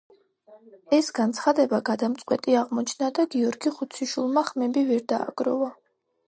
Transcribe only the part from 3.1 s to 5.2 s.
და გიორგი ხუციშვილმა ხმები ვერ